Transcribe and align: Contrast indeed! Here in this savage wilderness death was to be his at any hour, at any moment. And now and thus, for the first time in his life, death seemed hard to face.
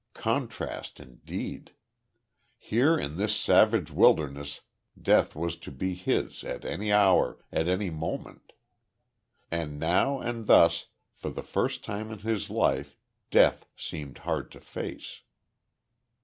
Contrast 0.15 0.99
indeed! 0.99 1.73
Here 2.57 2.97
in 2.97 3.17
this 3.17 3.35
savage 3.39 3.91
wilderness 3.91 4.61
death 4.99 5.35
was 5.35 5.57
to 5.57 5.69
be 5.69 5.93
his 5.93 6.43
at 6.43 6.65
any 6.65 6.91
hour, 6.91 7.45
at 7.51 7.67
any 7.67 7.91
moment. 7.91 8.53
And 9.51 9.77
now 9.79 10.19
and 10.19 10.47
thus, 10.47 10.87
for 11.13 11.29
the 11.29 11.43
first 11.43 11.83
time 11.83 12.11
in 12.11 12.17
his 12.17 12.49
life, 12.49 12.97
death 13.29 13.67
seemed 13.75 14.17
hard 14.25 14.49
to 14.53 14.59
face. 14.59 15.21